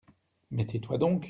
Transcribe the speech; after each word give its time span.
Mais 0.49 0.65
tais-toi 0.65 0.97
donc! 0.97 1.19